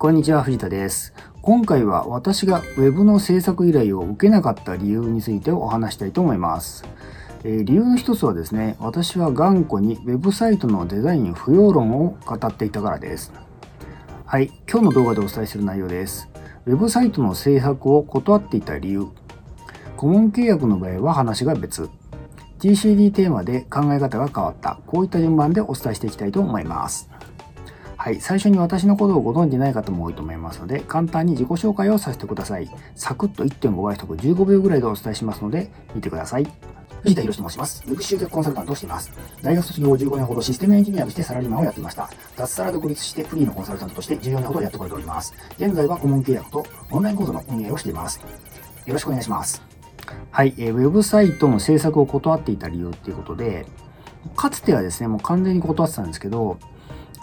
[0.00, 1.12] こんにちは、藤田です。
[1.42, 6.86] 今回は私が Web の制作依頼を受けなかった理由についてお話したいと思います。
[7.44, 13.30] えー理由の一つはですね、私は頑固に Web サイトのデザイン不要論を語っていたからです。
[14.24, 16.30] はい、今日の動画でお伝えする内容です。
[16.64, 19.08] Web サイトの制作を断っていた理由。
[19.98, 21.90] 顧問契約の場合は話が別。
[22.58, 24.80] TCD テーマで考え方が変わった。
[24.86, 27.09] こういった順番でお伝えしていきたいと思います。
[28.00, 32.66] はい、最初に私のことをご存じない方も多いと思いますので、簡単に自己紹介をさせてください。
[32.94, 36.50] サクッと1.5倍速15秒ぐらいでお伝えしますので、見てください。
[37.02, 37.84] 藤田博と申します。
[37.86, 39.12] ウェブ集客コンサルタントをしています。
[39.42, 42.08] 大学卒業後15年ほどシステムエンジニアとしてサラリーマンをやっていました。
[42.38, 45.34] 脱サラ独立してフリーのコンサルタントとして14年ほどやってこれております。
[45.58, 48.18] 現在は顧問契約とオンライン講座の運営をしています。
[48.86, 49.62] よろしくお願いします。
[50.30, 53.66] はい、えーウェブサイトの制作を断っていた理由っていうことで、
[54.36, 56.56] かつてはですね、もう完全に断ってたんですけど、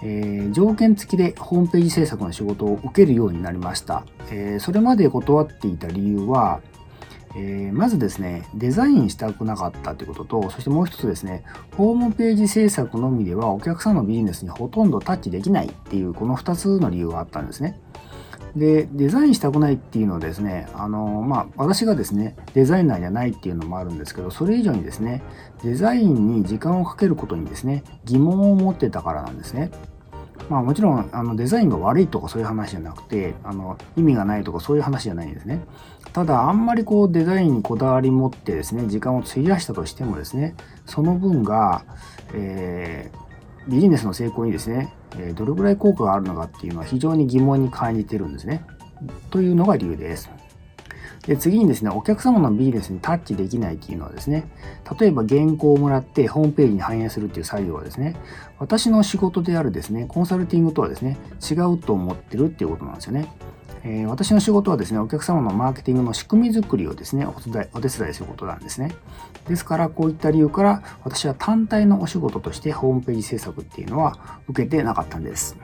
[0.03, 4.05] えー条件付きでホームページ制作の仕事を受けるようになりました。
[4.31, 6.61] えーそれまで断っていた理由は、
[7.35, 11.43] えーまずですね、デザインしたくなかったということと、そしてもう一つですね、
[11.75, 17.79] ホームページ制作のみではお客さんのビジネスにほとんどタッチできないっていう、この二つの理由があったんですね。
[18.57, 25.21] で、デザインしたくないっていうのはですね、あの、まあ、私がですね、デザイナーじゃないっていうのもあるんですけど、それ以上にですね、
[25.63, 29.71] デザインに時間をかけることにですね、疑問を持ってたからなんですね。
[30.49, 35.59] まあもちろんあのデザインが悪いとかそういう話じゃなくてあの意味がないとかそういう話じゃないんですね。
[36.13, 41.83] ただあんまりこうデザインにこだわり持ってですね時間を費やしたとしてもですねその分が、
[42.33, 43.27] えー
[43.67, 48.63] ビジネスの成功にですね、えどれぐらい効果があるのかっていうのは非常に疑問に感じてるんですね。
[49.29, 50.29] というのが理由です。
[51.27, 54.45] で次にですね、お客様のビジネスにタッチできないっていうのはですね、
[54.97, 58.15] 例えば原稿をもらってホームページに反映するっていう作業はですね、
[58.59, 61.17] 私の仕事であるですね、コンサルティングとはですね、
[61.49, 63.27] 違うと思ってるっていうことなんですよね。
[63.83, 67.49] え私の仕事はですね、お客様のマーケティングの仕組み作りをですね、お手
[67.87, 68.93] 伝いすることなんですね。
[69.47, 75.57] ですから、こういった理由から、私は単体のお仕事としてホームページ制作っていうのは受けてなかったんです。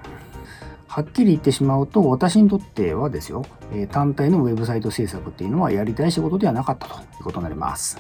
[0.87, 3.45] はっきり言ってしまうと、私にとってはですよ、
[3.91, 7.99] 単体のウェブサイト制作っていうのはやりたい仕事ではなかったということになります。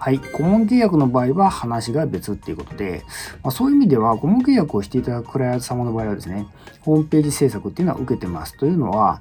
[0.00, 0.18] はい。
[0.18, 3.02] 顧問契約の場合は話が別っていうことで、
[3.42, 6.46] まあ、そういう意味では、顧問契約をしていただくクライアント様の場合はですね、
[6.80, 8.56] ホームページ制作っていうのは受けてます。
[8.56, 9.20] というのは、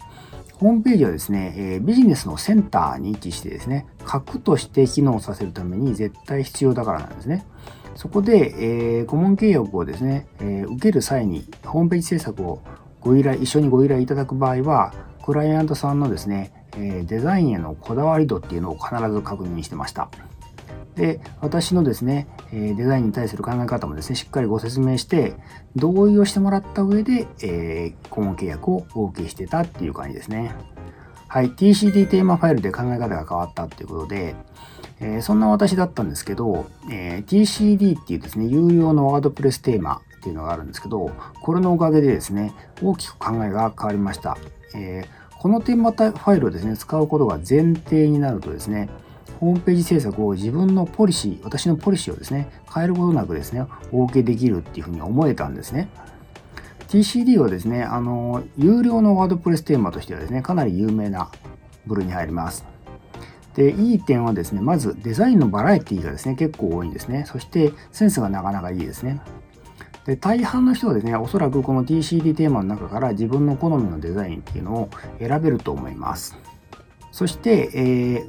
[0.54, 7.46] ホームページはですね、えービジネスのセンターに位置してですね、核として機能させるために絶対必要だからなんですね。
[7.96, 8.54] そこで、
[9.00, 12.62] えー顧問契約をですね、えー受ける際に、ホームページ制作を
[13.02, 14.94] ご依頼、一緒にご依頼いただく場合は、
[15.26, 20.10] クライアントさんのですね、えデザインへのこだわり度っていうのを必ず確認してました。
[21.00, 25.34] で、私のですね、えデザインに対する考え方もですね、しっかりご説明して、
[25.78, 30.54] 同意をしてもらった上で、えー顧問契約をお受けしてたっていう感じですね。
[31.30, 34.36] はい、TCD テーマファイルで考え方が変わったっていうことで、
[35.00, 41.12] えーそんな私だったんですけど、えー TCD っていうですね、有料のワードプレステーマっていうのがあるんですけど、
[41.42, 44.38] これのおかげでですね、大きく考えが変わりました。
[44.76, 48.90] えーこのテーマファイルをですね、使うことが前提になるとですね、
[49.40, 55.88] ホームページ制作を自分のポリシー、私のポリシーをですね、変えることなくですね、お受けできるっていうふうに思えたんですね。
[56.90, 61.32] TCD はですね、あの、有料のワードプレステーマとしてはですね、かなり有名な
[61.86, 62.66] 部類に入ります。
[63.56, 67.24] で、いい点はですね、まずデザインのバラエティがですね、結構多いんですね。
[67.26, 69.22] そしてセンスがなかなかいいですね。
[70.06, 74.90] で、大半の人はですね、おそらくこの TCD テーマの中から自分の好みのデザインっていうのを
[75.20, 76.36] 選べると思います。
[77.20, 77.80] そして、え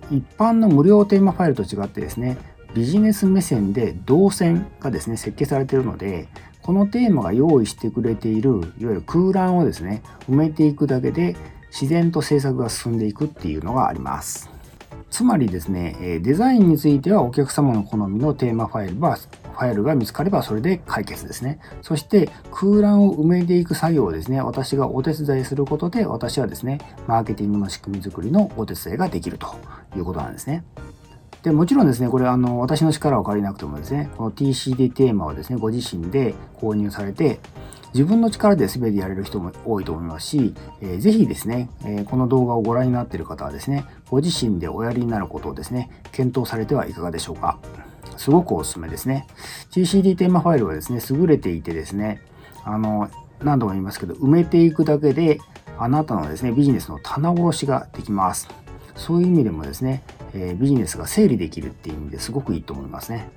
[0.01, 2.37] ー一般の無料テーマファイルと違ってですね、
[2.75, 6.27] ビジネス目線で動線がですね、設計されているので、
[6.61, 11.37] このテーマが用意してくれている、いわゆる空欄をですね、埋めていくだけで、
[11.71, 14.51] 自然と制作が進んでいくっていうのがあります。
[15.11, 21.59] つまりですね、デザインについてはお客様の好みのテーマファイルは、ファイルが見つかればそれで解決ですね。
[21.83, 29.49] そして空欄を埋めていく作業をですね、私がお手伝いすることで、私はですね、マーケティングの仕組み作りのお手伝いができると
[29.97, 30.65] いうことなんですね。
[31.43, 37.41] でもちろんですね、これあの私の力を借りなくてもですね、この TCD テーマをですね、ご自身で購入されて、
[37.93, 47.59] 自分の力で全てやれる人も多いと思いますし、えーぜひですね、えこの動画をご覧になっている方はですね、ご自身でおやりになることをですね、検討されてはいかがでしょうか。
[48.17, 49.27] すごくおすすめですね。
[49.71, 52.21] TCD テーマファイルはですね、優れていてですね、
[52.65, 53.09] あの、
[53.43, 55.39] 何度も言いますけど、埋めていくだけで、
[55.79, 58.49] あなたのですね、ビジネスの棚卸しができます。
[58.95, 60.03] そういう意味でもですね、
[60.35, 63.31] えービジネスが整理できるっていう意味ですごくいいと思いますね。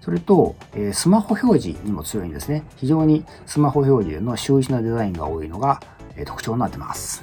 [0.00, 2.64] それと、えスマホ表示にも強いんですね。
[2.76, 5.80] 非常にスマホ表示の秀逸なデザインが多いのが
[6.20, 7.22] え特徴になってます。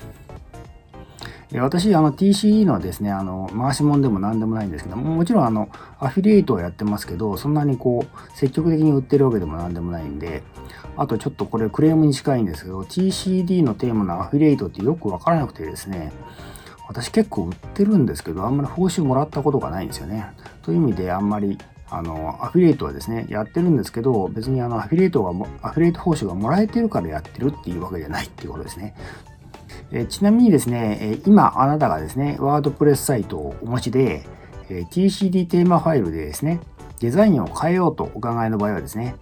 [1.53, 10.43] 私、あの TCE のですね、あの、回し物でも何でもないんですけども、もちろんあの、アフィリエイトをやってますけど、そんなにこう、積極的に売ってるわけでも何でもないんで、
[10.97, 16.11] あとちょっとこれクレームに近いんですけど、TCD のテーマのアフィリエイトってよくわからなくてですね、
[16.89, 20.25] 私結構売ってるんですけど、あんまり報酬もらったことがないんですよね。
[20.63, 21.57] という意味であんまり
[21.89, 25.29] あの、アフィリエイトはですね、やってるんですけど、別にあの、アフィリエイトが、
[25.61, 28.95] アフィリエイト報酬がもらえてるからやってるっていうわけじゃないっていうことですね。
[29.91, 34.25] えちなみにですね、今あなたがですね、ワードプレスサイトをお持ちで、
[34.69, 36.59] TCD テーマファイルでですね、
[36.99, 39.15] デザインを変えようとお考えの場合はですね、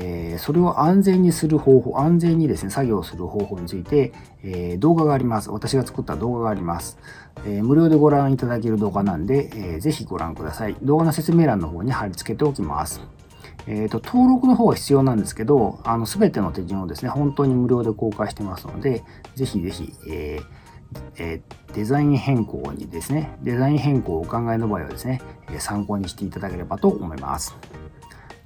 [0.00, 4.12] えそれを安全にする方法、安全にですね、作業する方法について、
[4.42, 5.50] え動画があります。
[5.50, 6.98] 私が作った動画があります。
[7.46, 10.76] え無料でご覧いただける動画なんで、えー、ぜひご覧ください。
[10.82, 13.00] 動画の説明欄の方に貼り付けておきます。
[13.66, 19.02] えっ、と、登録の方は必要なんですけど、あの、すべての手順をですね、本当に無料で公開してますので、
[19.34, 20.40] ぜひぜひ、え
[21.16, 21.40] え、
[21.74, 25.22] デザイン変更にですね、デザイン変更をお考えの場合はですね、
[25.58, 27.56] 参考にしていただければと思います。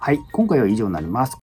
[0.00, 1.47] はい、今回は以上になります。